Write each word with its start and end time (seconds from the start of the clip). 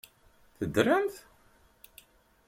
Teddremt? 0.57 1.15